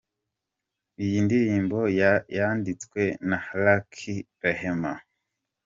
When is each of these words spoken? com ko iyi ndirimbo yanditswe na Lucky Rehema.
com 0.03 0.07
ko 0.95 1.01
iyi 1.03 1.17
ndirimbo 1.25 1.79
yanditswe 2.37 3.01
na 3.29 3.39
Lucky 3.63 4.15
Rehema. 4.41 4.93